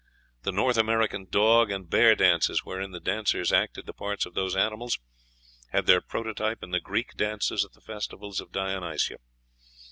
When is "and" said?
1.69-1.87